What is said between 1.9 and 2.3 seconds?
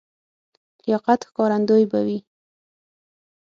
به وي.